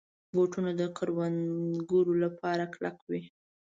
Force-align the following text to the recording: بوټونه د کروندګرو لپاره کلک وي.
بوټونه 0.33 0.71
د 0.79 0.81
کروندګرو 0.97 2.13
لپاره 2.23 2.63
کلک 2.73 2.97
وي. 3.09 3.21